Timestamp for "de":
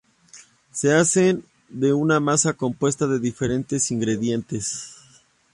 1.69-1.93, 3.05-3.19